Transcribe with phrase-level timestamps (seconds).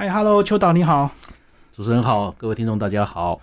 [0.00, 1.10] 嗨，Hello，秋导你好，
[1.74, 3.38] 主持人好，各位听众大家好。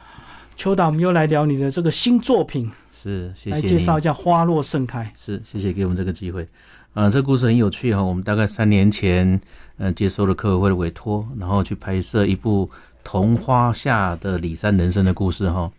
[0.55, 5.03] 邱导，我们又来聊你的这个新作品，是，谢谢来介绍一下《花落盛开》。
[5.23, 6.47] 是，谢谢给我们这个机会。
[6.95, 8.01] 啊，这故事很有趣哈。
[8.01, 9.39] 我们大概三年前，
[9.77, 12.67] 嗯，接受了客委会的委托，然后去拍摄一部
[13.07, 15.71] 桐花下的李三人生的故事哈。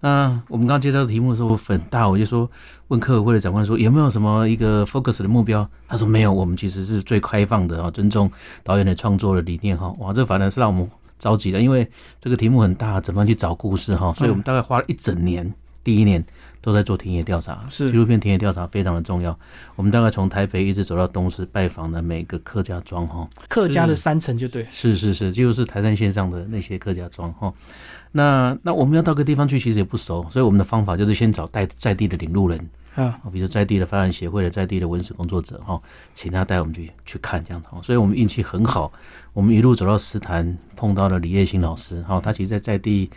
[0.00, 2.50] 那我们刚介绍的题目的时候很大，我就说
[2.88, 5.68] 问客委会的长官说有没有什么一个 focus 的目标？
[5.86, 8.30] 他说没有，我们其实是最开放的啊，尊重
[8.64, 9.94] 导演的创作的理念哈。
[9.98, 11.86] 哇，这反而是让我们着急的，因为
[12.18, 14.14] 这个题目很大，怎么去找故事哈？
[14.14, 15.52] 所以我们大概花了一整年，
[15.84, 16.24] 第一年。
[16.60, 17.90] 都在做田野调查，是。
[17.90, 19.38] 纪录片田野调查非常的重要。
[19.76, 24.96] 我们大概从台北一直走到东市，拜访了每个客家庄哈，客家的三层就对，是。
[24.96, 27.52] 是是，就是台山线上的那些客家庄哈。
[28.12, 32.58] 那那我们要到个地方去，其实也不熟，所以我们的方法就是先找在在地的领路人
[32.94, 35.80] 啊，比如在地的发展协会的在地的文史工作者哈，
[36.14, 37.68] 请他带我们去去看这样子。
[37.82, 38.92] 所以我们运气很好，
[39.32, 43.10] 我们一路走到石潭，碰到了李叶新老师哈，他其实在在地。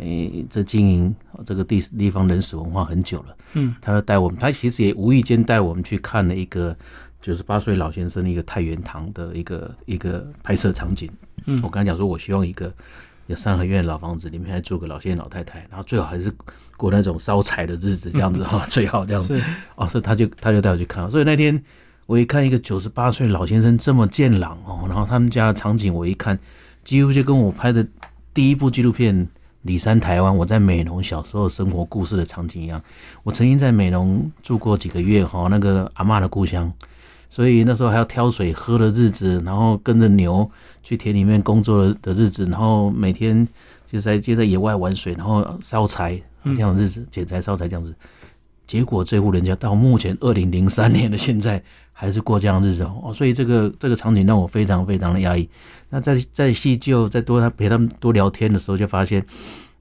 [0.00, 1.12] 诶，这经营
[1.44, 6.76] 这个地地方人史文化很久了，嗯，他带我们，他其实也无意间带我们去看了一个
[7.20, 11.10] 九十八岁老先生的一个太原堂的一个一个拍摄场景，
[11.46, 12.72] 嗯，我刚才讲说，我希望一个
[13.28, 16.30] 有三合院的老房子里面还住个老先生老太太，然后最好还是
[16.76, 19.40] 过那种烧柴的日子这样子哈， 最好这样子，
[19.76, 21.62] 哦，所以他就他就带我去看，所以那天
[22.06, 26.38] 我一看一个九十八岁老先生这么健朗哦，然后他们家的场景我一看，
[26.82, 27.86] 几乎就跟我拍的
[28.34, 29.28] 第一部纪录片。
[29.62, 32.80] 里山台湾，我在美浓小时候生活故事的场景一样。
[33.24, 36.72] 我曾经在美浓住过几个月，哈，那个阿妈的故乡，
[37.28, 40.50] 所以那时候还要挑水喝的日子，然后跟着牛
[40.82, 43.46] 去田里面工作的日子，然后每天
[43.90, 47.94] 就在就在野外玩水，然后烧柴这样的日子，捡柴烧柴这样子。
[48.66, 51.62] 结果这户人家到目前二零零三年的现在。
[52.00, 55.50] 还是过这样日子哦，所以这个这个场景让我非常非常的压抑。
[55.88, 59.20] 那在在细究、在多他陪他们多聊天的时候，就发现，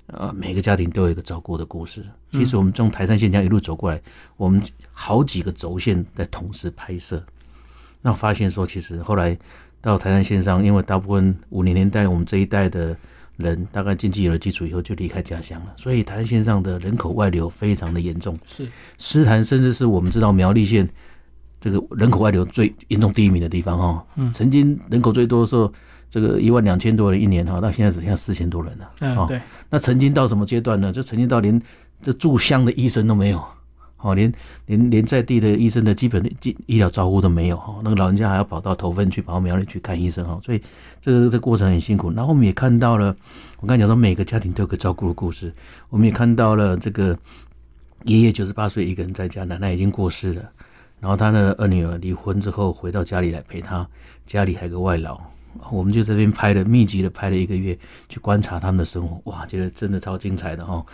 [0.07, 2.03] 呃，每个家庭都有一个照顾的故事。
[2.31, 4.01] 其实我们从台山县这样一路走过来，
[4.35, 4.59] 我们
[4.91, 7.23] 好几个轴线在同时拍摄。
[8.01, 9.37] 那发现说，其实后来
[9.81, 12.95] 到台山线上，因为大部分五零年代我们这一代的
[13.37, 18.37] 人，大概经济有了基础以后就离开家乡了，所以台山线上的人口外流非常的严重。
[18.45, 20.87] 是诗坛，甚至是我们知道苗栗县。
[21.59, 25.73] 这个人口外流最严重第一名的地方哈，曾经人口最多的时候，
[26.07, 28.91] 这个一万两千多人一年哈，到现在只剩下四千多人了。
[29.01, 29.41] 嗯，对。
[29.67, 30.91] 那曾经到什么阶段呢？
[30.91, 31.59] 就曾经到连
[31.99, 33.43] 这住乡的医生都没有，
[33.99, 34.31] 哦，连
[34.67, 37.75] 连连在地的医生的基本的医医疗照顾都没有哈。
[37.83, 40.61] 那个老人家还要跑到头份去跑到苗栗去看医生哈，所以
[41.01, 42.11] 这个这过程很辛苦。
[42.11, 43.15] 然后我们也看到了，
[43.59, 45.51] 我刚才讲说每个家庭都有个照顾的故事，
[45.89, 47.17] 我们也看到了这个
[48.03, 50.43] 爷爷九十八岁一个人在家，奶奶已经过世了。
[50.99, 53.87] 然后他的二女儿离婚之后回到家里来陪他，
[54.25, 55.19] 家里还有个外劳，
[55.71, 57.77] 我们就这边拍了，密集的拍了一个月，
[58.09, 60.85] 去观察他们的生活，哇，觉得真的超精彩的哈。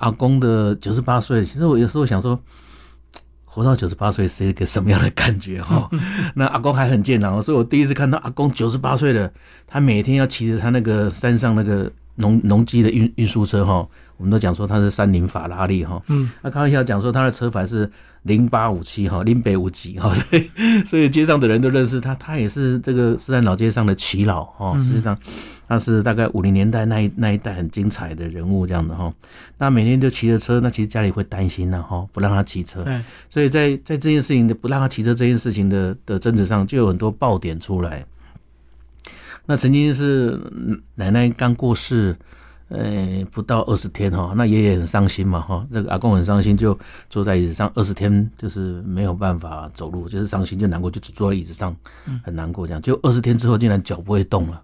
[0.00, 2.38] 阿公的九十八岁，其实我有时候想说，
[3.44, 5.88] 活到九十八岁是一个什么样的感觉哈？
[6.36, 9.32] 那阿公还很健朗，所以我第一次看到阿公九十八岁的，
[9.66, 13.88] 他每天要骑着他那个山上那个农农机的运运输车哈。
[14.20, 17.90] 我们都讲说他是三菱法拉利哈，嗯，那开玩笑讲说他的车牌是
[18.24, 20.50] 零八五七哈，零北五几哈， 所以
[20.84, 25.16] 所以街上的人都认识他，他也是这个是在老街上的耆老哈，实际上
[25.66, 29.10] 他是大概五零年代那一那一代很精彩的人物这样的哈，
[29.56, 32.84] 那每天就骑着车，那其实家里会担心呢哈，不让他骑车，
[33.30, 38.04] 所以在在这件事情的不让他骑车这件事情的的争执上，就有很多爆点出来。
[39.46, 40.38] 那曾经是
[40.96, 42.14] 奶奶刚过世。
[42.70, 51.74] 呃，不到二十天哈，那爷爷很伤心嘛哈，这个阿公很伤心，就坐在椅子上二十天，就是没有办法走路，就是伤心就难过，就只坐在椅子上，
[52.22, 52.80] 很难过这样。
[52.80, 54.62] 就二十天之后，竟然脚不会动了，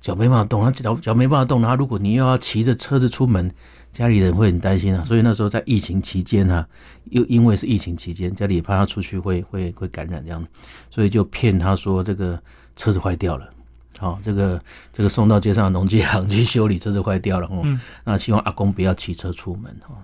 [0.00, 3.50] 脚没办法动，他脚脚没办法动，然后如果你又要骑着车子出门，
[3.90, 5.04] 家里人会很担心啊。
[5.04, 6.64] 所以那时候在疫情期间啊，
[7.06, 10.46] 又因为是疫情期间，家里也怕他出去会会会感染这样，
[10.90, 12.40] 所以就骗他说这个
[12.76, 13.50] 车子坏掉了。
[14.02, 14.60] 好，这个
[14.92, 17.62] 这个送到街上的农机行去修理，车子坏掉了哦。
[18.02, 19.96] 那希望阿公不要骑车出门哈。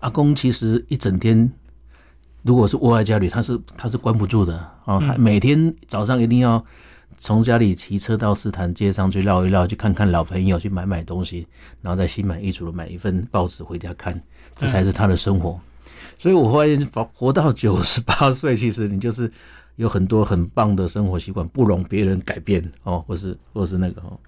[0.00, 1.50] 阿公其实一整天，
[2.42, 5.00] 如果是窝在家里，他是他是关不住的啊。
[5.00, 6.62] 他每天早上一定要
[7.16, 11.46] 从家里骑车到市坛街上去绕一绕，去看看老朋友，去买买东西，
[11.80, 14.22] 然后再心满意足的买一份报纸回家看，
[14.54, 15.58] 这才是他的生活。
[16.18, 19.32] 所以我发现，活活到九十八岁，其实你就是。
[19.78, 24.18] 有很多很棒的生活习惯，不容别人改变哦，或是或是那个哦，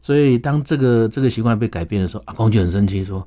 [0.00, 3.26] 所以当这个这个习惯被改变的时候，阿公就很生气，说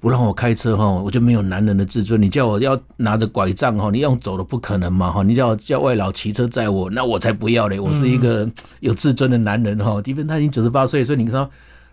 [0.00, 2.20] 不让我开车哈，我就没有男人的自尊。
[2.20, 5.22] 你叫我要拿着拐杖哈，你用走的不可能嘛哈。
[5.22, 7.78] 你叫我叫外老骑车载我，那我才不要嘞。
[7.78, 8.46] 我是一个
[8.80, 10.00] 有自尊的男人哈。
[10.00, 11.50] 即便他已经九十八岁，所以你说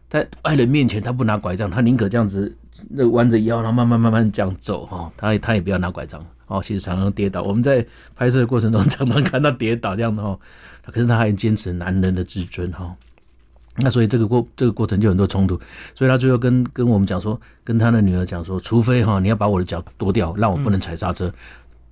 [0.10, 2.54] 在爱人面前他不拿拐杖，他宁可这样子
[2.90, 5.12] 那弯着腰，然后慢慢慢慢这样走哈。
[5.16, 6.62] 他他也不要拿拐杖哦。
[6.64, 10.40] 其实常常跌倒，我们在拍摄的过程中 常常看到跌倒这样的哦。
[10.86, 12.96] 可是他还坚持男人的自尊哈。
[13.78, 15.58] 那所以这个过这个过程就很多冲突，
[15.96, 21.34] 所以他最后跟跟我们讲说，跟他的女儿讲说，除非哈你要把我的脚剁掉，让我不能踩刹车。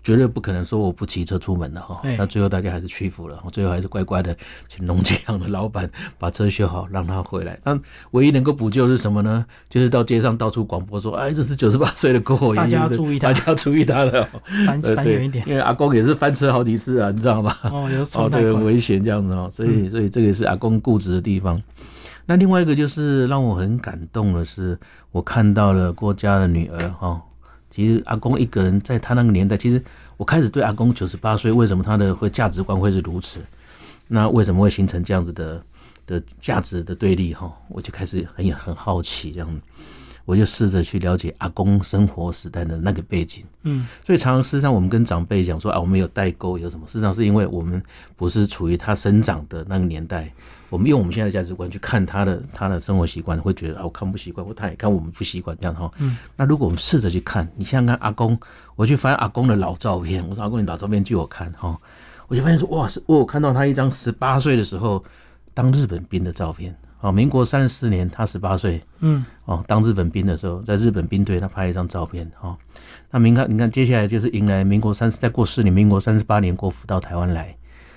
[0.03, 4.35] 绝对不可能说我不骑车出门的哈，那最后大家还是屈服了，最后还是乖乖的
[4.67, 7.59] 请农机行的老板把车修好，让他回来。
[7.63, 7.77] 那
[8.11, 9.45] 唯一能够补救是什么呢？
[9.69, 14.27] 就是到街上到处广播说：“哎，这是九十八岁的郭大家注意他，大家注意他了，
[14.65, 17.55] 三三远一点，因为阿公也是翻车好几次啊，你知道吗？
[17.63, 21.61] 哦，有哦，对，很危险这样子哦，所以所以这个也是阿公固执的地方。
[22.25, 24.79] 那另外一个就是让我很感动的是，
[25.11, 27.21] 我看到了郭家的女儿哈。
[27.79, 29.81] 其实阿公一个人在他那个年代，其实
[30.17, 33.39] 我开始对阿公九十八岁为什么他的会价值观会是如此，
[34.07, 35.63] 那为什么会形成这样子的
[36.05, 37.49] 的价值的对立哈？
[37.69, 39.61] 我就开始很很好奇这样，
[40.29, 43.43] 我就试着去了解阿公生活时代的那个背景。
[43.63, 46.85] 嗯，所以常常事实上我们跟长辈讲说啊，我们有代沟有什么？
[46.85, 47.81] 事实上是因为我们
[48.15, 50.31] 不是处于他生长的那个年代。
[50.69, 55.91] 我们用我们现在的价值观去看他的他的生活习惯，会觉得啊，我看不习惯，或他也看我们不习惯这样哈。
[55.97, 56.15] 嗯。
[56.35, 58.39] 那如果我们试着去看，你想想看阿公，
[58.75, 61.75] 我去翻阿公的老照片，我说阿公你老照片借我看哈，
[62.27, 65.03] 我就发现说哇，是我有看到他一张十八岁的时候
[65.55, 72.57] 当日本兵的照片啊，民国三十四年他十八岁，嗯，哦，当日本兵的时候，在日本兵队他拍了一张照片哈。
[73.11, 77.55] 那民看你看接下来就是迎来民国三十再过四年，民国三十八年国府到台湾来，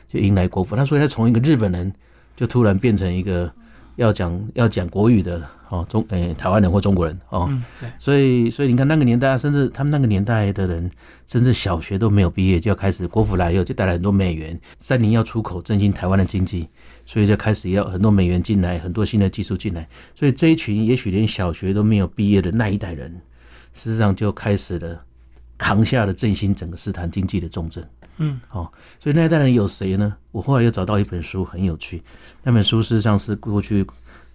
[0.09, 1.93] 就迎来国府，他所以他从一个日本人。
[2.35, 3.53] 就突然变成一个
[3.97, 7.47] 要讲要讲国语的哦，中诶台湾人或中国人哦，
[7.79, 10.91] 对，所以所以你看那个年代，甚至他们那个年代的人，
[11.27, 16.67] 甚至小学都没有毕业，就要开始国府来以后就带来很多美元，三年要出口振兴台湾的经济，
[17.13, 23.13] 所以就开始要很多美元进来，很多新的技术进来，所以这一群也许连小学都没有毕业的那一代人，
[23.75, 25.05] 事实上就开始了
[25.59, 27.87] 扛下了振兴整个斯坦经济的重镇。
[28.17, 30.17] 嗯，好，所以那一代人有谁呢？
[30.31, 32.03] 我后来又找到一本书，很有趣。
[32.43, 33.87] 那本书事实上是过去，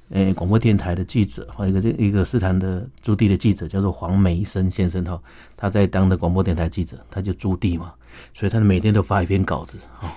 [0.09, 5.19] 诶，广播电台的记者，哈，一个这一个斯坦的驻地的记者，叫做黄梅生先生，哈，
[5.56, 7.91] 他在当的广播电台记者，他就驻地嘛，
[8.35, 10.15] 所以他每天都发一篇稿子，哈，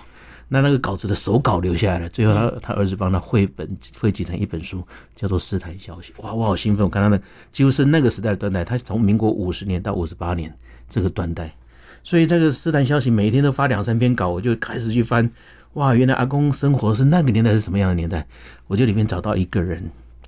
[0.53, 3.65] 那那个稿子的手稿留下来了，最后他他儿子帮他绘本
[3.97, 6.11] 汇集成一本书，叫做《斯坦消息》。
[6.21, 6.83] 哇，我好兴奋！
[6.83, 10.53] 我看他的几乎是那个时代的断代，他从民国五十年到五十八年
[10.89, 11.55] 这个断代。
[12.03, 15.31] 所以这个斯坦消息每天都发两三篇稿，我就开始去翻，
[15.75, 18.27] 哇，原来阿公生活是那个年代是什么样的年代？
[18.67, 19.81] 我就里面找到一个人，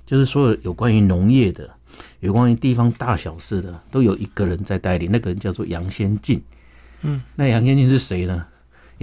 [0.06, 1.68] 就是所有有关于农业的、
[2.20, 5.06] 有关于地方大小事的，都有一个人在代理。
[5.06, 6.42] 那个人叫做杨先进。
[7.02, 8.46] 嗯，那杨先进是谁呢？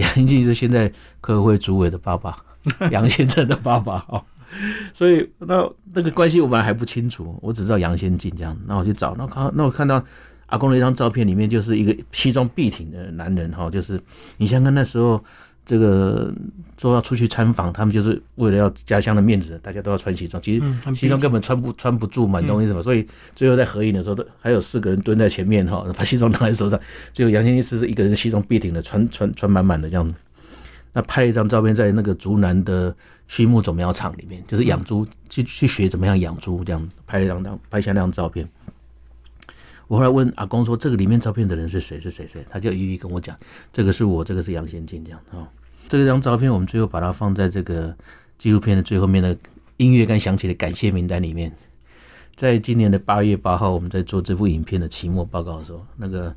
[0.02, 2.36] 杨先进是现在科会主委的爸爸，
[2.92, 4.22] 杨先生的爸爸哦。
[4.92, 8.56] 所以那那个关系我们还不清楚，我只知道杨先进这样。
[8.66, 10.04] 那我去找，那看那我看到。
[10.46, 13.98] 阿公的一张照片里面就是一个西装笔挺的男人哈，就是
[14.36, 15.24] 你想看那时候
[15.64, 16.32] 这个
[16.76, 20.42] 说要出去参访，他们就是为了要家乡的面子，大家都要穿西装。
[20.42, 22.82] 其实西装根本穿不穿不住嘛，你懂我意思吗？
[22.82, 26.78] 所以最后在合影的时候，都还有四个人蹲在前面哈，把西装拿在手上，
[27.12, 30.14] 最后杨先生是一个人西装笔挺的，穿穿穿满满的这样子。
[30.92, 32.94] 那拍一张照片在那个竹南的
[33.28, 38.46] 畜牧种苗场里面，就是养猪去去学怎么样养猪这样，拍了一张张拍下那张照片。
[39.92, 42.00] 我后来问阿公说：“这个里面照片的人是谁？
[42.00, 42.26] 是谁？
[42.26, 43.36] 谁？”他就一一跟我讲
[43.74, 45.46] ：“这个是我，这个是杨先进。”这样啊，
[45.86, 47.94] 这张照片我们最后把它放在这个
[48.38, 49.36] 纪录片的最后面的
[49.76, 51.52] 音乐刚响起的感谢名单里面。
[52.34, 56.34] 在今年的八月八号，我们在做这部影片的期末报告的时候，那个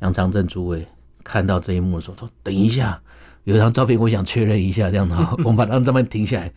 [0.00, 0.86] 杨长正诸位
[1.22, 3.00] 看到这一幕的时候说：“等一下，
[3.44, 6.52] 有一张照片，我想确认一下。”这样的，我们把那张照片停下来。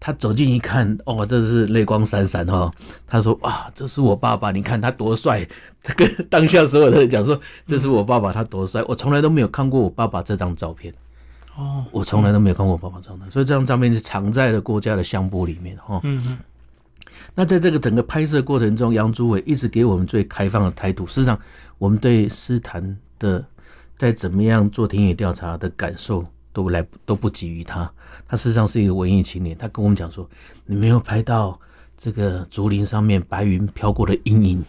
[0.00, 2.70] 他走近一看，哦，真的是泪光闪闪哈。
[3.06, 5.46] 他说：“哇，这是我爸爸，你看他多帅。
[5.82, 10.94] ”他跟当下所有的人讲说：“这是我爸爸，他多帅。”我从来都没有看过我爸爸这张照片。
[11.56, 16.00] 哦，我从来都没有看过我爸爸照片，所以这张照片是藏在了郭家的相簿里面哈。
[16.04, 16.38] 嗯嗯。
[17.34, 21.06] 那在这个整个拍摄过程中，杨祖伟一直给我们最开放的态度。
[21.06, 21.38] 事实上，
[21.76, 23.44] 我们对斯坦的
[23.96, 26.24] 在怎么样做田野调查的感受。
[26.58, 27.88] 都来都不及于他，
[28.26, 29.56] 他事实上是一个文艺青年。
[29.56, 30.28] 他跟我们讲说
[30.66, 31.56] ：“你没有拍到
[31.96, 34.64] 这个竹林上面白云飘过的阴影，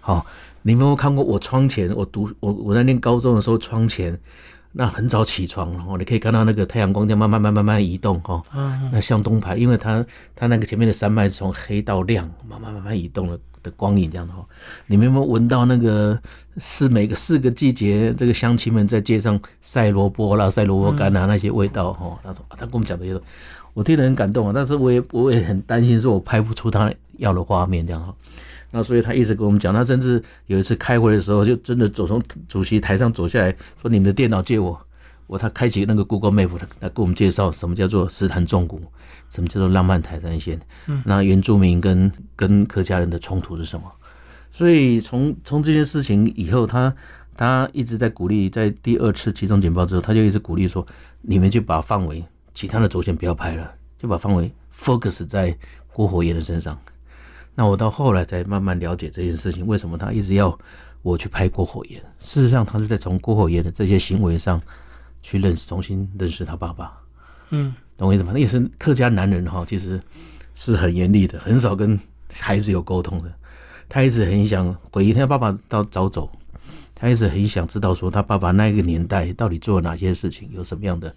[0.00, 0.24] 好，
[0.62, 4.18] 你没有看过我窗前，我读我我在念高中的时候，窗前
[4.72, 8.42] 那很早起床，然后你可以看到那个太阳光这样慢慢慢慢慢慢移动哈。
[8.54, 10.02] 嗯那向东排，因为它
[10.34, 13.38] 它那个前面的山脉从黑到亮，慢慢慢慢移动了
[13.72, 14.44] 光影这样的哈。
[14.86, 16.18] 你们有没有闻到那个
[16.58, 22.18] 是每个四个季节，这个乡亲们在街上晒萝卜啦、晒萝卜干啊、那些味道哈？
[22.22, 23.20] 他说、他跟我们讲这些，
[23.74, 24.52] 我听得很感动啊。
[24.54, 28.14] 但是我也我也很担心，说我拍不出他要的画面这样哈。
[28.72, 34.78] 那所以他一直跟我们讲，他甚至有一次开会的时候，就真的走从主席台上走下来说：“你们的电脑借我。”
[35.28, 38.80] 我他开启那个 Google Map 来给我们介绍什么叫做石潭重谷，
[39.28, 43.90] 什么叫做浪漫台山线，嗯，那原住民跟跟客家人的冲突是什么？
[44.50, 46.94] 所以从从这件事情以后，他
[47.36, 50.86] 他一直在鼓励，在第二次集中简报之后，他就一直鼓励说，
[51.20, 55.54] 你们就把范围其他的轴线不要拍了，就把范围 focus 在
[55.92, 56.78] 郭火焰的身上。
[57.54, 60.58] 那我到后来才慢慢了解这件事情，为什么他一直要
[61.02, 62.02] 我去拍郭火焰？
[62.18, 64.60] 事实上，他是在从郭火焰的这些行为上
[65.22, 66.92] 去认识，重新认识他爸爸。
[67.50, 68.32] 嗯，懂我意思吗？
[68.34, 70.00] 那也是客家男人哈，其实
[70.54, 71.98] 是很严厉的，很少跟
[72.32, 73.32] 孩子有沟通的。
[73.88, 76.28] 他一直很想回忆他爸爸到早走，
[76.94, 81.14] 他一直很想知道说他爸爸那个年代到底做了哪些事情，有什么样的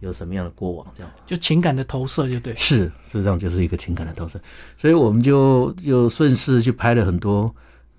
[0.00, 1.10] 有什么样的过往，这样。
[1.26, 2.54] 就情感的投射就对。
[2.56, 4.38] 是，事实上就是一个情感的投射，
[4.76, 7.52] 所以我们就就顺势去拍了很多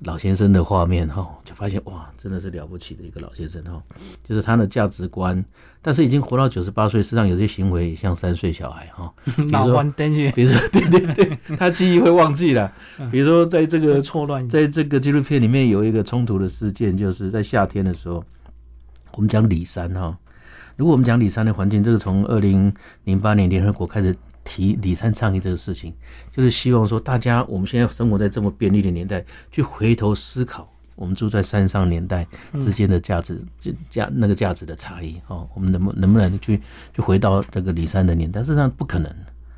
[0.04, 3.82] 老先生的画面哈，就发现哇，真的是了不起的一个老先生哈，
[4.28, 5.44] 就是他的价值观，
[5.80, 9.14] 但是已经活到九十八岁，实际上有些行为像三岁小孩哈，
[9.52, 12.72] 脑弯灯去比如说 对对对，他记忆会忘记了，
[13.12, 14.48] 比如说在这个错乱。
[14.50, 18.24] 在这个纪录片里面有一个冲突的事件，就是在夏天的时候，
[19.14, 20.18] 我们讲里山哈。
[20.78, 25.94] 如果我们讲里山的环境，这个从二零零八年联合国开始提李三倡议这个事情，
[26.32, 36.62] 就是希望说大家我们现在生活在这么便利的年代，去回头思考我们住在山上年代之间的价值、这价那个价值的差异哦，我们能不能不能去
[36.94, 38.42] 去回到这个李三的年代？
[38.42, 39.14] 事实上不可能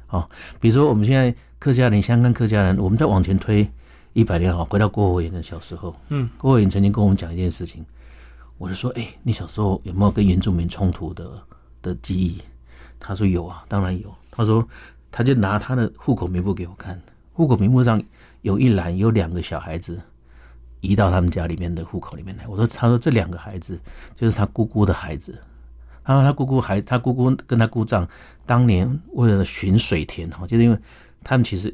[0.10, 0.30] 哦。
[0.60, 3.70] 比如说我们现在客家人、香港客家人，我们再往前推
[4.14, 7.84] 一百年好，回到郭火炎的小时候，嗯，郭火炎曾经跟我们讲一件事情。
[8.58, 11.30] 我就说，哎、你小时候有没有跟原住民冲突的
[11.82, 12.38] 的记忆？
[13.00, 14.14] 他说有啊，当然有。
[14.36, 14.68] 他说，
[15.12, 17.00] 他就拿他的户口名簿给我看，
[17.34, 18.02] 户口名簿上
[18.42, 20.00] 有一栏有两个小孩子
[20.82, 22.48] 移到他们家里面的户口里面来。
[22.48, 23.80] 我说，他说这两个孩子
[24.18, 25.38] 就是他姑姑的孩子。
[26.04, 28.06] 他说他姑姑还，他姑姑跟他姑丈
[28.46, 30.78] 当年为了寻水田哈，就是因为
[31.24, 31.74] 他们其实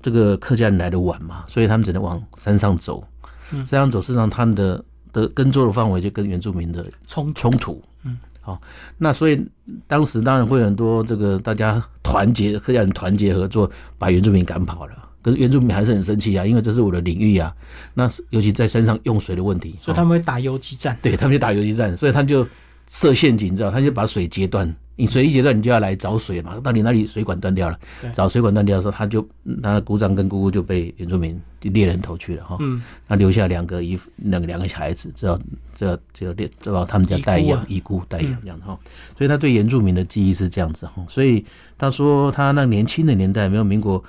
[0.00, 3.02] 这个客家人来的晚嘛，所以他们只能往山上走。
[3.50, 7.82] 山上走，事实上他们的的耕作的范围就跟原住民的冲冲突。
[8.04, 8.60] 嗯，好，
[8.96, 9.44] 那所以
[9.88, 14.92] 当时当然会有很多这个大家团结，客家人团结合作，把原住民赶跑了。
[15.20, 17.52] 可是原住民还是很生气啊，因为这是我的领域啊。
[17.92, 20.96] 那尤其在山上用水的问题，所以他们会打游击战。
[21.02, 22.46] 对他们就打游击战，所以他就
[22.86, 24.74] 设陷阱，你知道，他就把水截断。
[24.98, 26.58] 你水一截断，你就要来找水嘛。
[26.60, 27.78] 到你那里水管断掉了，
[28.14, 29.20] 找水管断掉的时候，他就
[29.62, 32.56] 他的姑丈跟姑姑就被原住民猎人头去了哈。
[32.60, 35.38] 嗯，那留下两个姨那个两个小孩子，只要
[35.74, 38.78] 只要只要猎，知道他们家代养遗孤代养这样哈。
[39.18, 41.04] 所以他对原住民的记忆是这样子哈。
[41.10, 41.44] 所以
[41.76, 44.02] 他说他那年轻的年代，没有民国，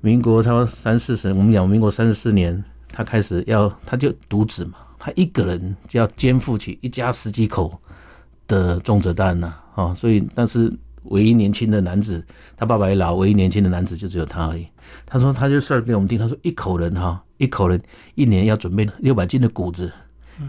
[0.00, 4.74] 民国差不多三四十，我们讲民国三十四年，他开始要他就独子嘛，
[5.04, 7.78] 他一个人就要肩负起一家十几口
[8.48, 9.54] 的重责担呐。
[9.74, 14.66] 哦，所以但是唯一年轻的男子，他爸爸也老，唯一年轻的男子就只有他而已。
[15.04, 17.78] 他说，他就算给我们听，他说一口人哈，一口人
[18.14, 19.92] 一年要准备六百斤的谷子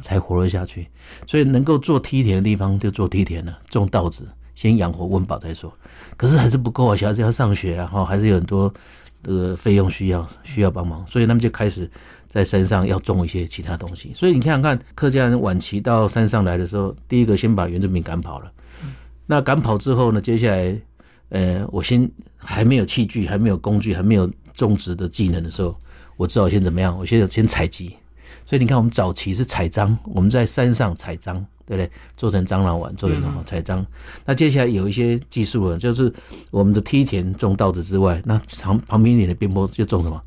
[0.02, 0.88] 才活了下去，
[1.28, 5.70] 所以能够做梯田的地方就做梯田了，种稻子，先养活温饱再说。
[6.16, 8.74] 可是还是不够啊，小孩子要上学啊，哈，还是有很多
[9.22, 11.90] 这个费用需要需要帮忙，所以他们就开始
[12.36, 14.12] 在山上要种一些其他东西。
[14.14, 18.52] 所以你看想看，客家人晚期到山上来的时候，第一个先把原住民赶跑了。
[19.26, 20.20] 那赶跑之后呢？
[20.20, 20.78] 接下来，
[21.30, 25.74] 呃，我先还没有器具，还没有工具，还没有种植的技能的时候，
[26.18, 27.00] 我只好先怎么样？
[27.00, 27.96] 我先先采集。
[28.46, 31.90] 所以你看，我们早期是采樟，我们在山上采樟，对不对？
[32.18, 33.86] 做成樟脑丸，做成什么采樟？
[34.26, 36.14] 那接下来有一些技术了，就是
[36.52, 40.22] 我们的梯田种稻子之外，那旁旁边一点的边坡就种什么？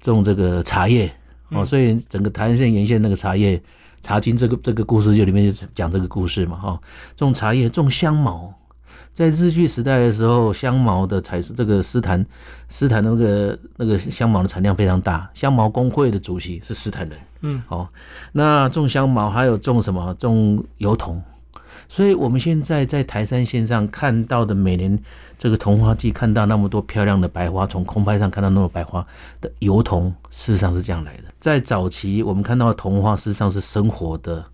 [0.00, 1.12] 种这个茶叶
[1.50, 1.64] 哦。
[1.64, 3.60] 所以整个台南县沿线那个茶叶。
[4.00, 6.80] 茶经这个这个故事就里面就讲这个故事嘛哈，
[7.16, 8.54] 种茶叶种香茅，
[9.12, 12.24] 在日据时代的时候，香茅的采这个斯坦
[12.68, 17.90] 斯坦那个那个香茅的产量非常大，香茅工会的主席是斯坦人，嗯，好，
[18.30, 21.20] 那种香茅还有种什么种油桐，
[21.88, 24.96] 所以我们现在在台山线上看到的每年
[25.36, 29.04] 这个桐花季看到那么多漂亮的白花，从空拍上看到那么多白花
[29.40, 31.24] 的油桐，事实上是这样来的。
[31.40, 34.44] 在早期，我们看到的桐花，事实上是生活的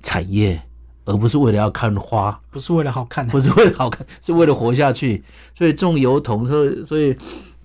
[0.00, 0.62] 产业，
[1.04, 5.24] 而不是为了要看花，不是为了好看的，不是为了好看， 是为了活下去。
[5.52, 7.16] 所以种油桐，所以所以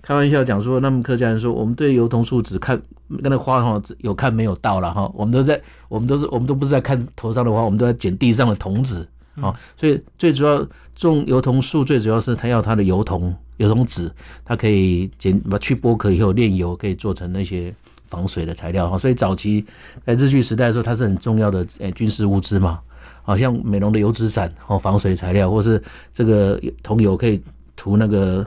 [0.02, 2.76] 开玩笑讲说，那么客家人说，我们对油桐树只看
[3.22, 5.08] 跟那花哈，有看没有到了哈。
[5.14, 9.08] 我们都在，我们都是，我们都不是在看头上的花，我们都在捡地上的桐子
[9.40, 9.54] 啊。
[9.76, 14.12] 所以最主要种油桐树，最主要是它要它的油桐油桐籽，
[14.44, 18.96] 它可以剪把去剥壳以后炼油，可以做成那些防水的材料哈。
[18.98, 19.64] 所以早期
[20.04, 22.80] 在日据时代的时候，它是很重要的诶军事物资嘛。
[23.22, 25.82] 好像美容的油纸伞哦，防水材料，或是
[26.14, 27.38] 这个桐油可以
[27.76, 28.46] 涂那个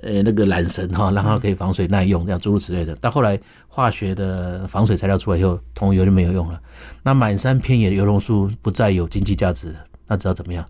[0.00, 2.94] 呃那个缆绳哈，让它可以防水耐用，这样诸如此类的。
[2.96, 3.36] 到后来
[3.66, 6.60] 化学的防水材料出来以后，桐油就没有用了。
[7.02, 9.74] 那满山遍野的油桐树不再有经济价值，
[10.12, 10.64] 那知道怎么样？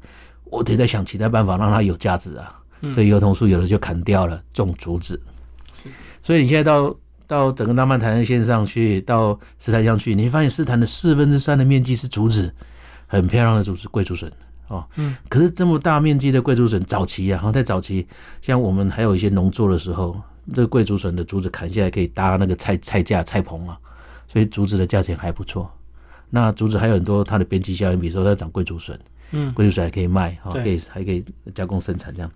[0.45, 2.59] 我得在想其他办法让它有价值啊。
[2.95, 5.21] 所以油桐树有的就砍掉了，种竹子。
[6.21, 6.95] 所以你现在到
[7.27, 12.53] 到整个南曼台南线上去，到石潭乡去，你会发现石潭的四分之三的面积是竹子。
[13.07, 14.33] 很漂亮的竹子，贵竹笋
[14.69, 14.85] 哦。
[14.97, 15.15] 嗯。
[15.29, 18.07] 可是这么大面积的贵竹笋，早期啊，哈，在早期，
[18.41, 20.21] 像我们还有一些农作的时候，
[20.55, 23.79] 这个桂竹笋的竹子砍下来可以搭那个菜菜架、菜棚啊，
[24.27, 25.71] 所以竹子的价钱还不错。
[26.31, 28.99] 那竹子还有很多它的边际效应，比如说它长贵竹笋，
[29.33, 31.25] 嗯，桂竹笋还可以卖，哈，可以还可以
[31.55, 32.31] 加工生产这样。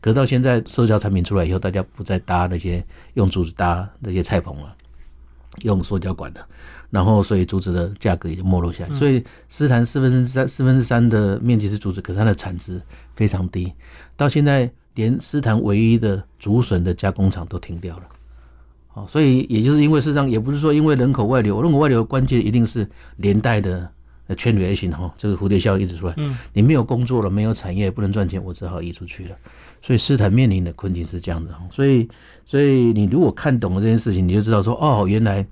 [0.00, 4.74] 可是到现在塑胶产品出来以后，大家不再搭那些用竹子搭那些菜棚了，
[5.62, 6.40] 用塑胶管的。
[6.90, 8.92] 然后，所以竹子的价格也就没落下来。
[8.92, 12.78] 所以，斯坦四分之三四分之三的面积是竹子，可是它的产值
[13.14, 13.72] 非常低。
[14.14, 18.02] 到现在，连斯坦唯一的竹笋的加工厂都停掉了。
[18.88, 23.90] 好，所以也就是因为事实上，也不是说因为人口外流，人口外流的关键一定是连带的
[24.34, 26.14] 圈里 A 型哈，这个蝴蝶效应一直出来。
[26.16, 29.36] 嗯，你没有工作了，没有产业，不能赚钱，我只好移出去了。
[29.80, 31.50] 所以，斯坦面临的困境是这样的。
[31.70, 32.08] 所以，
[32.44, 35.46] 所以你如果看懂了这件事情，你就知道说，哦，原来。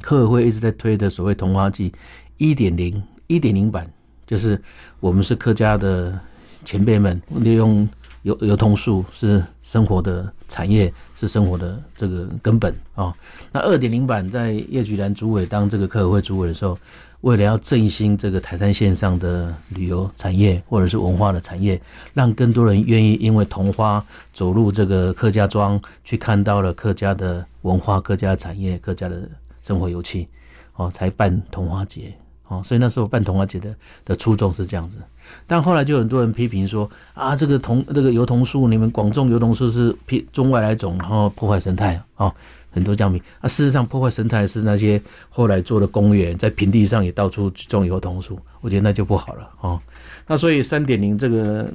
[0.00, 1.90] 客会一直在推的所谓同花季
[2.36, 3.90] 一点零一点零版，
[4.26, 4.60] 就是
[5.00, 6.18] 我们是客家的
[6.64, 7.88] 前辈们利用
[8.22, 13.14] 油油桐树是生活的产业，是生活的这个根本啊。
[13.52, 16.76] 那二点零版在叶菊兰主委当这个客会主委的时候，
[17.24, 21.80] 为了要振兴这个台山线上的旅游产业或者是文化的产业，
[22.12, 29.28] 让更多人愿意因为桐花走入这个客家庄，去看到了客家的文化、客家产业、客家的。
[29.66, 30.28] 生活油漆，
[30.76, 32.12] 哦，才办桐花节，
[32.48, 34.98] 哦，所以那时候办桐花节的的初衷是这样子，
[35.46, 42.30] 但后来就很多人批评说啊，这个桐这个油桐树，你们广种油桐树是批中外来种，然后破坏生态，哦，
[42.74, 49.80] 很多讲评啊，事实上破坏生态是那些后来做的公园，在平地上也到处种油桐树，我觉得那就不好了，哦，
[50.26, 51.72] 那所以三点零这个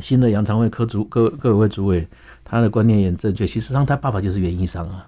[0.00, 2.06] 新的杨长会科主各各位主委，
[2.44, 5.06] 他的观念也正确，其实上他爸爸就是园艺商啊。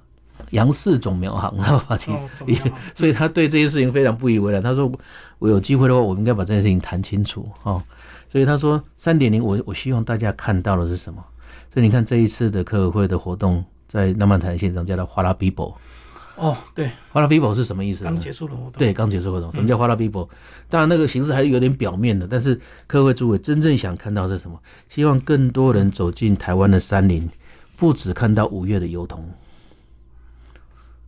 [0.52, 1.96] 杨氏种苗行，然后
[2.94, 4.60] 所以他对这件事情非常不以为然。
[4.60, 4.90] 他说
[5.38, 7.80] ：“我有机会的话，我应该把这件事情谈清楚。”哦，
[8.32, 11.22] 所以他说：“三点零，我我希望大家看到的是什么？”
[11.72, 15.76] 所以你看这一次的科委会的活动，在南曼台现场叫做“花拉比伯”。
[16.38, 18.04] 哦，对，“哗啦比伯”是什么意思？
[18.04, 18.72] 刚结束了活动。
[18.78, 19.52] 对，刚结束活动。
[19.52, 20.26] 什么叫“花拉比伯”？
[20.70, 22.24] 当然，那个形式还是有点表面的。
[22.26, 24.56] 但是各位诸位真正想看到是什么？
[24.88, 27.28] 希望更多人走进台湾的山林，
[27.76, 29.28] 不只看到五月的油桐。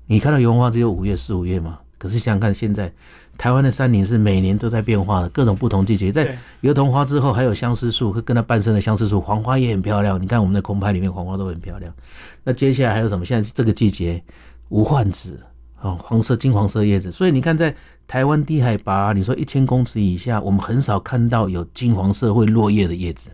[0.07, 1.79] 你看到油桐花只有五月四五月嘛？
[1.97, 2.92] 可是想想看，现在
[3.38, 6.12] 台湾的山林是每年都在变化的，各种不同季节。
[6.12, 10.21] 在油桐花之后，还有相思树，跟它伴生的相思树，黄花也很漂亮。
[10.23, 11.92] 你看我们的空拍里面，黄花都很漂亮。
[12.45, 13.25] 那接下来还有什么？
[13.25, 14.23] 现在这个季节，
[14.68, 15.40] 无患子
[15.81, 17.11] 啊，黄色、金黄色叶子。
[17.11, 17.75] 所以你看，在
[18.07, 23.31] 台湾低海拔，你说一千公尺以下，我们很少看到有金黄色会落叶的叶子。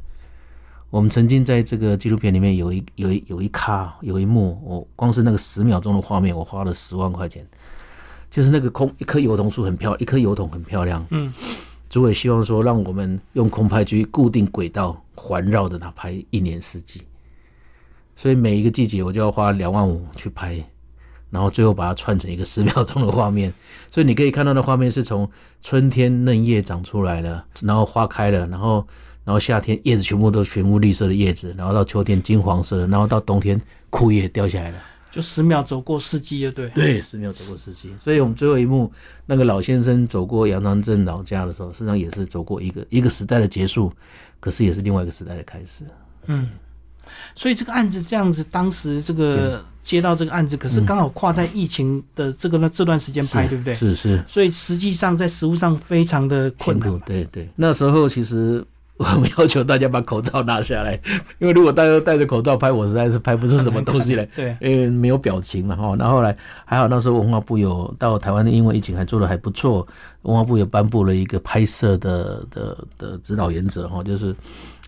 [0.90, 7.46] 我们曾经在这个纪录片里面有一有一有一卡有一幕，我光是那个十秒钟的画面，我花了十万块钱，
[8.30, 11.04] 就是那个空一棵油桐树很漂亮，一棵油桐很漂亮。
[11.10, 11.32] 嗯，
[11.88, 17.02] 主委希望说，让我们用空拍机固定轨道环绕着它拍一年四季，
[18.16, 20.62] 所以每一个季节我就要花两万五去拍，
[21.30, 23.52] 然后最后把它串成一个十秒钟的画面。
[23.90, 28.86] 所以你可以看到的画面是从春天嫩叶长出来了，然后花开了，然后。
[29.24, 33.60] 然后夏天叶子全部都全部绿色的叶子，然后到秋天金黄色的，然后到冬天
[33.90, 34.78] 枯叶掉下来了，
[35.10, 36.68] 就十秒走过四季，就对。
[36.70, 37.90] 对，十秒走过四季。
[37.98, 38.92] 所以我们最后一幕，
[39.26, 43.92] 那个老先生走过杨长镇老家的时候，实际上也是走过一个一个时代的结束，
[44.38, 45.84] 可是也是另外一个时代的开始。
[46.26, 46.50] 嗯，
[47.34, 53.74] 所以这个案子这样子，当时这个接到这个案子，可是刚好跨在疫情的这个那这段时间拍，对不对？
[53.74, 54.22] 是是。
[54.28, 56.98] 所以实际上在实物上非常的困难。
[57.00, 58.64] 对对，那时候其实。
[58.98, 61.00] 我们要求大家把口罩拿下来，
[61.38, 64.24] 因为如果大家都戴着口罩拍，我实在是拍不出什么东西来。
[64.36, 65.94] 对，因为没有表情嘛哈。
[65.98, 69.86] 那后来还好，那时候文化部有到台湾的英文疫情还做的还不错，
[70.22, 74.34] 文化部也颁布了一个拍摄的的的指导原则哈，就是。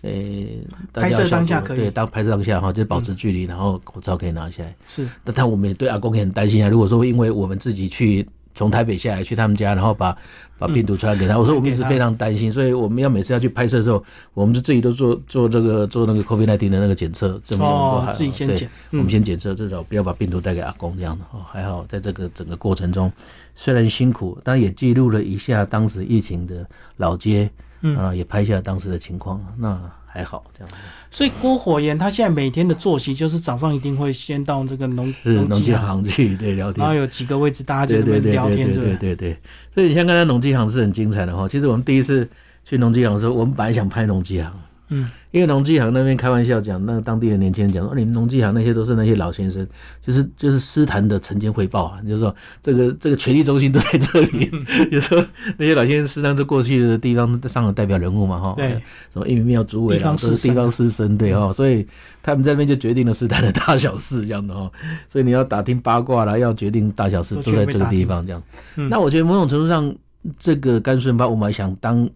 [0.03, 0.57] 诶，
[0.91, 4.75] 拍摄当下可以对，当拍摄当下哈，就保持距离，然后口罩可以拿下来。
[4.87, 6.67] 是，但但我们也对阿公也很担心啊。
[6.67, 10.15] 如果说因为我们自己去从台北下来去他们家，然后把
[10.57, 21.41] 把病毒传染给他，我说我们一直非常担心，所以我们要每次要去拍摄的时候，我们就自己都做做这个做那个 COVID nineteen 的那个检测，证明我们都还自己先检，我们先检测，至少不要把病毒带给阿公这样的哦。
[21.51, 23.11] 还好在这个整个过程中，
[23.55, 27.49] 虽然辛苦，但也记录了一下当时疫情的老街，
[27.97, 29.43] 啊，也拍下当时的情况。
[29.57, 29.79] 那
[30.13, 30.73] 还好这样，
[31.09, 39.37] 所以郭火炎他现在每天的作息就是早上一定会先到这个农农机行去对聊天，然后有几个位置大家就在那边聊天，对对对。
[39.73, 41.47] 所以你像刚才农机行是很精彩的哈。
[41.47, 42.29] 其实我们第一次
[42.65, 44.51] 去农机行的时候，我们本来想拍农机行。
[44.93, 49.65] 嗯，因为农机行那边开玩笑讲，那个当地的年轻人讲说，你们农机行那些都是那些老先生，
[50.05, 54.51] 就是就是师坛的晨间汇报啊，就是说这个这个权力中心都在这里，
[54.91, 55.25] 就说
[55.57, 58.71] 那些老先生实际上是过去的地方上的代表人物嘛，哈，对，
[59.13, 61.87] 什么一米庙主委啊，都是地方师生，对哈，所以
[62.21, 64.69] 他们在那边就决定了师坛的大小事这样的哈，
[65.09, 68.43] 所以你要打听八卦啦，要决定大小事都在这个地方这样。
[68.75, 69.95] 那我觉得某种程度上，
[70.37, 72.09] 这个甘顺吧，我们想当。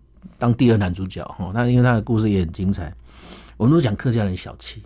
[0.46, 2.94] 当第二男主角哈，那因为他的故事也很精彩。
[3.58, 4.84] 我们都讲客家人小气，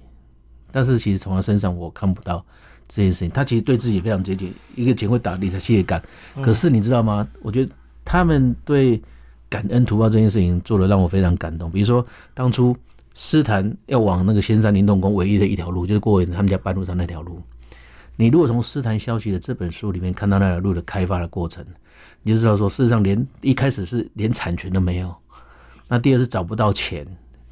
[0.72, 2.46] 但是其实从他身上我看不到
[2.88, 3.30] 这件事情。
[3.30, 6.02] 他其实对自己非常节俭，一个钱会打理财企业感。
[6.42, 7.28] 可是你知道吗？
[7.42, 7.72] 我觉得
[8.06, 9.02] 他们对
[9.50, 11.70] 感恩图报这件事情做的让我非常感动。
[11.70, 12.74] 比如说当初
[13.14, 17.42] 诗坛要往那个仙山灵动宫唯一的一条路，就是过他们家半路上那条路。
[18.16, 21.66] 你如果从诗坛消息的这本书里面看到那条路的开发的过程，
[22.24, 25.14] 你就知道说，事实上连一开始是连产权都没有。
[25.90, 27.06] 那第二是找不到钱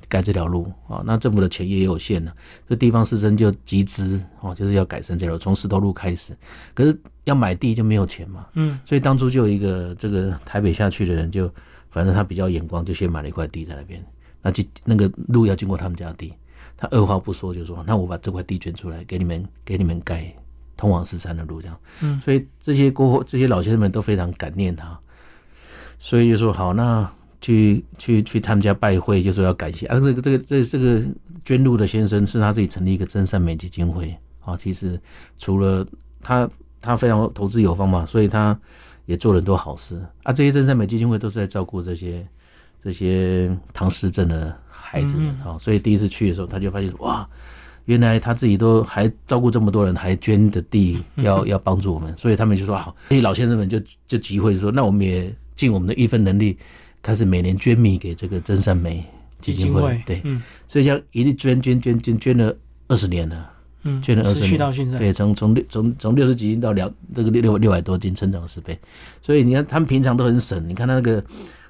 [0.07, 2.31] 盖这条路啊，那政府的钱也有限呢，
[2.69, 6.33] 这地方市政就集资哦，就是要改善这条从石头路开始，
[6.73, 11.51] 可是要买地就没有钱嘛，嗯，所以当初就有一个这个台北下去的人，就
[11.89, 14.01] 反正他比较眼光，就先买了一块地在那边，
[14.41, 16.33] 那就那个路要经过他们家地，
[16.77, 20.33] 他二话不说就说，那我把这块地捐出来给你们，给你们盖
[20.77, 24.97] 通往石山的路这样，嗯，所以这些过后这些老先生们都非常感念他，
[25.99, 27.11] 所以就说好那。
[27.39, 29.95] 去去去他们家拜会，就说要感谢啊！
[29.99, 31.01] 这个这个这这个
[31.45, 34.57] 捐路的先生是他自己成立一个真善美基金会啊。
[34.57, 34.99] 其实
[35.37, 35.85] 除了
[36.21, 36.49] 他
[36.81, 38.57] 他非常投资有方嘛，所以他
[39.05, 40.33] 也做了很多好事啊。
[40.33, 42.25] 这些真善美基金会都是在照顾这些
[42.83, 45.57] 这些唐氏症的孩子们啊。
[45.59, 47.27] 所以第一次去的时候，他就发现哇，
[47.85, 52.17] 原来他自己都还照顾这么多人，还捐的地 要要帮助我们。
[52.17, 56.57] 所以他们就说好，这些老先生们就就集会说，那我们也尽我们的一份能力。
[57.07, 59.01] 开始每年捐米给这个真善美
[59.39, 62.53] 基金会，对，嗯，所以像一直捐捐捐捐捐了
[62.89, 63.49] 二十年了，
[63.83, 68.77] 嗯，捐了二十年，到现在，对，从从六从从六十几斤到两这个六六六百多斤，成长十倍。
[69.21, 71.23] 所以你看他们平常都很省，你看他那个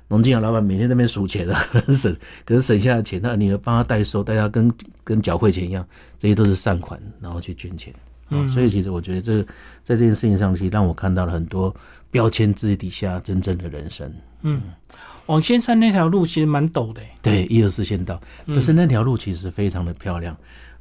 [0.08, 4.74] 农金行老板每天在那边数钱啊， 很省，可是省下的钱，他女儿帮他代收，大家跟
[5.04, 7.94] 跟缴汇钱一样，这些都是善款，然后去捐钱。
[8.30, 9.44] 嗯，所以其实我觉得这
[9.84, 11.74] 在这件事情上，其实让我看到了很多
[12.10, 14.12] 标签字底下真正的人生。
[14.42, 14.62] 嗯。
[15.28, 20.34] 往仙山那条路其实蛮陡的，对，一二四线道，但是那条路其实非常的漂亮。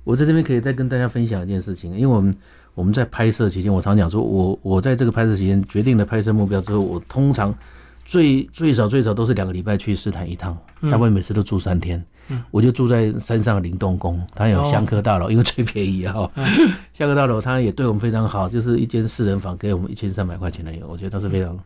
[0.05, 2.33] 我在这边可以再跟大家分享一件事情，因为我们
[2.73, 7.53] 我们在拍摄期间，我常讲说，我我在这个拍摄期间决定了拍摄目标之后，我通常
[8.07, 12.03] 最最少最少都是两个礼拜去斯坦一趟，大部分每次都住三天。
[12.51, 16.29] 我就住在山上的灵动宫，它有香客大楼，因为最便宜哈。
[16.93, 21.57] 香客大楼它也对我们非常好，就是一间四人房，给我们一千三百块钱的油，我觉得都是非常。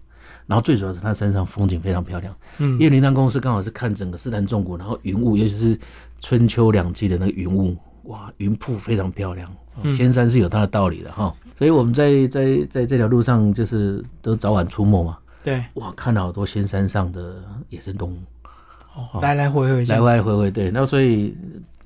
[0.46, 5.78] 然后最主要是它山上风景非常漂亮，嗯，因为灵丹公司刚好是看整个四潭纵谷，然后云雾，尤其是
[6.20, 9.50] 春秋两季的那个云雾，哇，云瀑非常漂亮。
[9.96, 18.18] 仙山是有它的道理的哈，所以我们在在在这条路上就是都早晚出没嘛，对，哇，看到好多仙山上的野生动物，
[18.94, 21.36] 哦，来来回回，来来回回，对，那所以。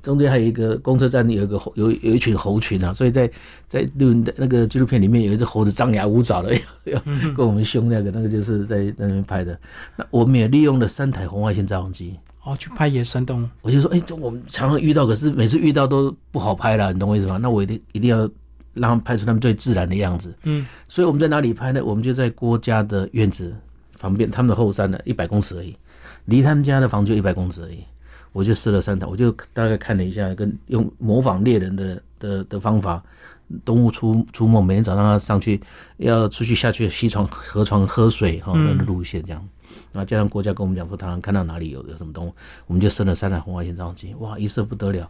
[0.04, 3.26] 中间还有一个公车站，有一个猴，有有一群猴群啊，所以在
[3.66, 7.00] 在录的那个纪录片里面，有一只猴子张牙舞爪的， 要
[7.34, 9.58] 跟我们凶那个，那个就是在那边拍的。
[9.96, 13.48] 那我们也利用了三台红外线照相机，哦，去拍野生动物。
[13.62, 17.38] 我就说，哎，这我们常常遇到，可是每次遇到都不好拍了，你懂我意思吗？
[17.40, 18.28] 那我一定一定要
[18.74, 20.34] 让他们拍出他们最自然的样子。
[20.42, 21.84] 嗯，所以我们在哪里拍呢？
[21.84, 23.54] 我们就在郭家的院子
[23.98, 25.76] 旁边，他们的后山呢，一百公尺而已，
[26.26, 27.84] 离他们家的房就一百公尺而已。
[28.32, 33.00] 我就试了三台，我就大概看了一下，跟用模仿猎人的的的方法，
[33.64, 35.60] 动物出出没，每天早上要上去，
[35.98, 39.48] 要出去下去溪床河床喝水哈，那个路线这样。
[39.92, 42.34] 然后加上郭家跟我们讲说，他看到哪里有有什么动物，
[42.66, 45.08] 我们就生了三台红外线照相机，哇，一射不得了。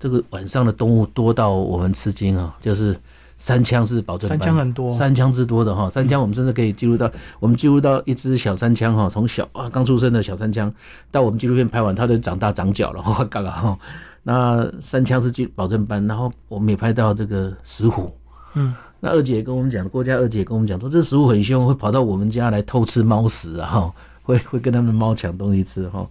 [0.00, 2.96] 这个晚上的动物多到我们吃惊啊，就是
[3.36, 7.08] 三枪是保证三枪很多，三枪之多的哈，三枪我们甚至可以记录到，
[7.38, 10.72] 我们记录到一只小三枪哈，从小啊刚出生的小三枪，
[11.10, 13.78] 到我们纪录片拍完，它都长大长脚了，哈，嘎嘎哈。
[14.22, 18.14] 那三枪是记保证班，然后我们也拍到这个石虎，
[18.54, 26.08] 嗯，那二姐跟我们讲，郭家二姐跟我们讲说，这石虎很凶，会跑到我们家来偷吃猫食啊，哈，会会跟他们猫抢东西吃哈。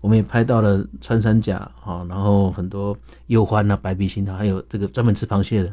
[0.00, 2.96] 我们也拍到了穿山甲哈，然后很多
[3.28, 5.72] 鼬獾啊、白鼻星啊，还有这个专门吃螃蟹的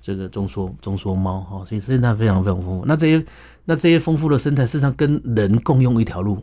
[0.00, 2.84] 这个中缩中缩猫哈，所以生态非常非常丰富。
[2.86, 3.24] 那这些
[3.64, 6.42] 那这些丰富的生态，事实上跟人共用一条路。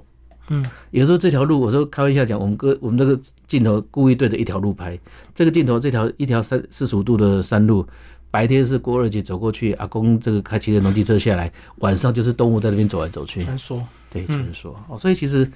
[0.49, 4.97] 嗯，有时候这条路，我说开玩笑讲，我们哥我们这个镜头故意对着一条路拍，
[5.35, 7.85] 这个镜头这条一条三四十五度的山路，
[8.29, 13.85] 白天是郭二姐走过去，阿公这个开骑着农机车下来，晚上就是动物在那边走来走去，传说。
[14.09, 14.79] 对传说。
[14.87, 15.49] 哦，所以其实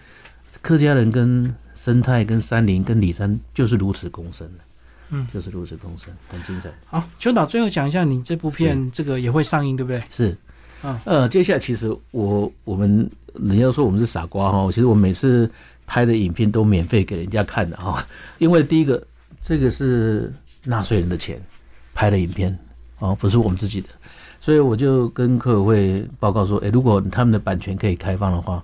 [0.62, 4.64] 客家人跟生态、跟山林、跟里山就是如此共生的，
[5.10, 6.70] 嗯，就是如此共生，很精彩。
[6.86, 10.02] 好，邱导最后讲一下，你这部片这个也会上映，对不对？
[10.10, 10.38] 是，
[10.84, 15.50] 嗯呃，接下来其实我我们人家说我们是傻瓜哈，其实我每次
[15.86, 18.06] 拍的影片都免费给人家看的哈，
[18.38, 19.02] 因为第一个
[19.42, 20.32] 这个是
[20.66, 21.42] 纳税人的钱
[22.02, 22.58] 拍的影片
[22.98, 23.88] 哦，不是我们自己的，
[24.40, 28.64] 所以我就跟客委会报告说，诶，如果他们的版权可以开放的话，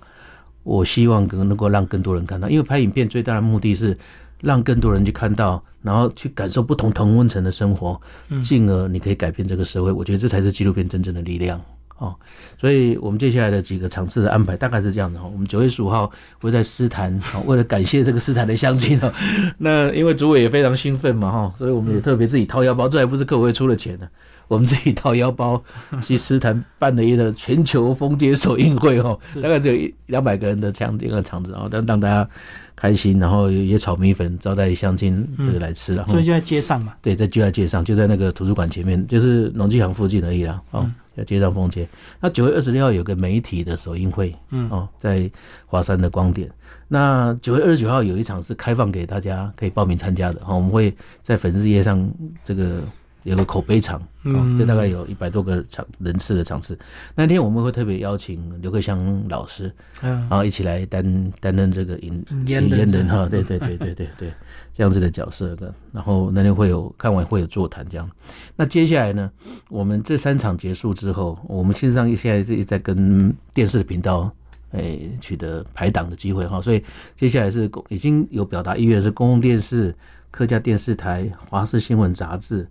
[0.63, 3.95] 我希望能够让更多人看到，因为拍影片最大的目的是
[4.41, 8.01] 让更多人去看到，然后去感受不同同温层的生活，
[8.43, 9.91] 进而你可以改变这个社会。
[9.91, 11.61] 我觉得这才是纪录片真正的力量
[11.97, 12.15] 哦。
[12.59, 15.27] 所以我们接下来的几个场次的安排大概是这样的哈。
[15.31, 19.13] 我们九月十五号会在诗坛，哦 为了感谢这个诗坛的乡亲哦，
[19.57, 24.09] 那因为主委也非常兴奋嘛哈，所以我们也特别自己掏腰包，这还不是客委会出了钱的。
[24.47, 25.61] 我们自己掏腰包
[26.01, 32.25] 去诗坛办了一个全球封街首映会 哈，大概只有一两百个人的这样一个场子，然后让让大家
[32.73, 36.93] 开心，然后也炒米粉招待乡亲这个来吃，然后所以就在街上嘛。
[37.01, 40.61] 对，在就在街上，就在那个图书馆前面，就是农机行附近而已啦。
[40.71, 41.87] 哦，在街上风街。
[42.21, 45.29] 那九月二十六号有个媒体的首映会，嗯哦，在
[45.65, 46.49] 华山的光点。
[46.87, 52.09] 那九月二十九号有一场是开放给大家可以报名参加的，哈、我们会在粉丝页上
[52.43, 52.81] 这个
[53.23, 56.77] 有个口碑场，哦，嗯这大概有一百多个场人次的场次。
[57.13, 64.31] 那天我们会特别邀请刘克湘老师，嗯然，后一起来担担任这个引引言人引言人哈，对对对对对对，
[64.77, 65.73] 这样子的角色的。
[65.91, 68.09] 然后那天会有看完会有座谈这样。
[68.55, 69.29] 那接下来呢，
[69.69, 74.31] 我们这三场结束之后，我们事实上现在是在跟电视的频道。
[74.71, 76.83] 诶，取得排档的机会哈，所以
[77.15, 79.95] 接下来是公已经有表达意愿，是公共电视、
[80.29, 82.67] 客家电视台、华视新闻杂志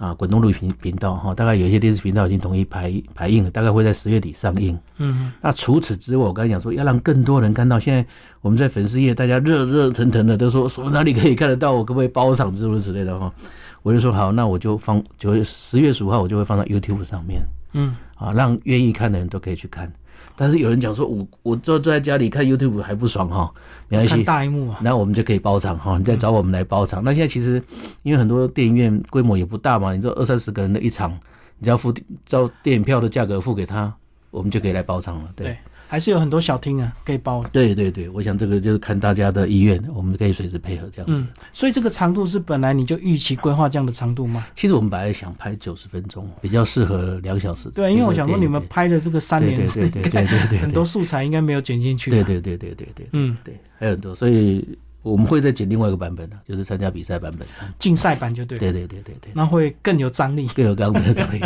[0.00, 4.76] 啊、滚动录频频道哈，大概有一些电视频道已经统一排排映了，大概会在十月底上映。
[4.96, 8.04] 嗯，那除此之外，我刚才讲说要让更多人看到，现在
[8.40, 13.30] 我们在粉丝页大家热热腾腾的都说说哪里可以看得到，我可不可以包场之类之类的哈，
[13.82, 17.42] 我就说好，那我就放九月十月十五号我就会放到 YouTube 上面，
[17.74, 19.90] 嗯，啊，让愿意看的人都可以去看。
[20.36, 23.52] 但是有人讲说，我我坐坐在家里看 YouTube 还不爽哈，
[23.88, 24.78] 没关看系，大荧幕啊。
[24.82, 27.02] 那我们就可以包场哈，你再找我们来包场。
[27.02, 27.62] 那现在其实
[28.02, 31.10] 因为很多电影院规模也不大嘛，你说二三十个人的一场，
[31.58, 31.92] 你只要付
[32.24, 33.92] 照电影票的价格付给他，
[34.30, 35.28] 我们就可以来包场了。
[35.34, 35.58] 对对，
[35.90, 37.50] 还是有很多小厅啊可以包的。
[37.52, 41.20] 对对对，我想这个就是看大家的意愿，我们可以随时配合这样子。
[41.20, 44.46] 嗯，所以这个长度是本来你就预期规划这样的长度吗？
[44.54, 47.68] 其实我们本来想拍九十分钟，比较适合两小时。
[47.70, 52.08] 对，因为我想说你们拍的这个三年是对对对对对对对 很多素材应该没有剪进去。
[52.08, 54.64] 对，对对对对对嗯，对，还有很多，所以
[55.02, 57.46] 我们会再剪另外一个版本的， 就是参加比赛版本。
[57.78, 60.46] 竞赛版就对，对对对对对，那会更有张力。
[60.48, 61.40] 更有刚才张力，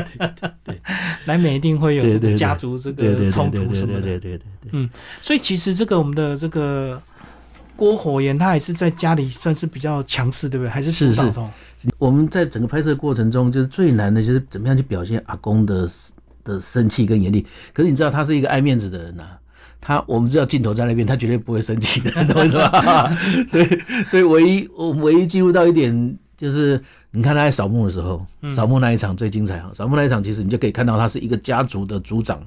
[0.65, 0.81] 对
[1.27, 4.01] 来美一定会有这个对对对家族这对对个冲对对对突什么的。
[4.01, 4.89] 对对对对。
[5.23, 7.01] 所以其实这个我们的这个
[7.77, 10.71] 郭火焰，他还是在家里算是比较强势，对不对？
[10.71, 11.33] 还是是是？
[11.99, 15.89] 我们在整个拍摄过程中，就是最难的就是怎么样去表现阿公的
[16.43, 17.47] 的生气跟严厉。
[17.73, 19.25] 可是你知道，他是一个爱面子的人呐、
[19.87, 23.15] 他我们知道镜头在那边，他绝对不会生气的， 懂我意思吧？
[23.51, 29.71] 所以，所以唯一我唯一记录到一点就是，你看他在扫墓的时候，扫墓那一场最精彩哈。
[29.75, 32.41] 扫墓那一场，其实你就可以看到他是一个家族的族长。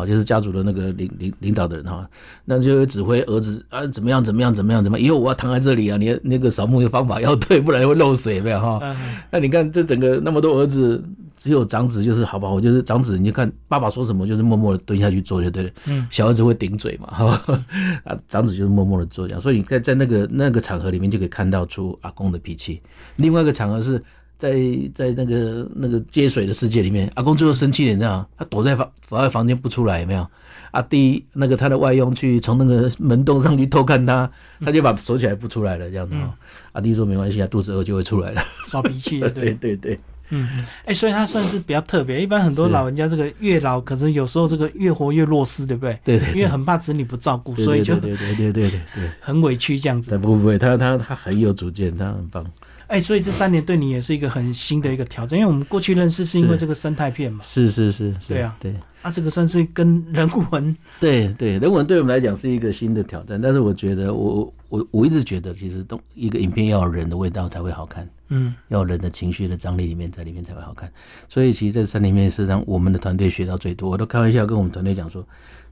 [0.00, 2.08] 哦，就是家族的那个领领领导的人哈，
[2.44, 8.80] 那就会指挥儿子啊怎么样怎么样怎么样怎么样，以后我要躺在这里啊，你那个扫墓的方法要对，不然会漏水，没有哈。
[8.82, 8.96] 嗯
[9.30, 11.02] 那你看这整个那么多儿子，
[11.38, 12.54] 只有长子就是好不好？
[12.54, 15.70] 我就是长子，你就看爸爸说什么，就是默默的蹲下去做就对了。
[15.86, 17.42] 嗯，小儿子会顶嘴嘛，哈，
[18.04, 19.40] 啊，长子就是默默的做这样。
[19.40, 22.80] 所以你在在那个那个场合里面就可以看到出阿公的脾气。
[23.16, 24.02] 另外一个场合是
[24.40, 24.58] 在
[24.94, 28.26] 在那个那个接水的世界里面，阿公最后生气了，你知道？
[28.38, 30.26] 他躲在房躲在房间不出来，有没有？
[30.70, 34.30] 阿弟那个他的外佣去从那个门洞上去偷看他，
[34.64, 36.32] 他就把锁起来不出来了，这样子哦。
[36.72, 38.40] 阿弟说没关系啊，肚子饿就会出来了。
[38.68, 42.22] 耍脾气，对对，对对，嗯，嗯哎，所以他算是比较特别。
[42.22, 45.98] 一般很多老人家这个越老，可能有时候这个越活越弱势，对不对？
[46.04, 48.80] 对对对因为很怕子女不照顾，所以就对对对对对。
[49.20, 50.28] 很委屈这样子不。
[50.28, 52.46] 不不会，他他他很有主见，他很棒。
[52.90, 58.56] 哎，所以这三年对你也是一个很新的一个挑战，因为我们过去认识是因为这个生态片嘛，是是是是，对啊。
[58.60, 58.74] 对。
[59.02, 68.54] 啊，这个算是跟人文， 对对，人文对我们来讲是一个新的挑战，但是我觉得我我我一直觉得，其实东一个影片要有人的味道才会好看，嗯。
[68.68, 70.92] 要有人的情绪的张力里面在里面才会好看。
[71.30, 75.26] 所以其实，在山里面，事实上我们的团队学到最多，我都开玩笑跟我们团队讲说，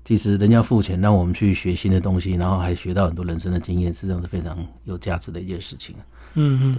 [0.07, 5.95] 其实人家付钱让我们去学新的东西，然后还学到很多人生的经验，实际上是非常有价值的一件事情。
[6.33, 6.77] 嗯嗯。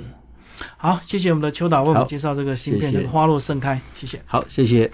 [0.78, 4.22] 好，谢谢我们的邱导为我们介绍这个芯片《谢谢这个花落盛开》，谢谢。
[4.26, 4.90] 好，谢谢。